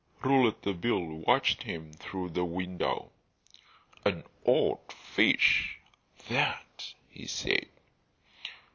Rouletabille 0.23 1.21
watched 1.27 1.61
him 1.61 1.93
through 1.93 2.29
the 2.31 2.43
window. 2.43 3.11
"An 4.03 4.23
odd 4.47 4.91
fish, 4.91 5.77
that!" 6.27 6.95
he 7.07 7.27
said. 7.27 7.69